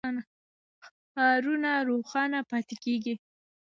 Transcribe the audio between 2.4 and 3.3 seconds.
پاتې کېږي.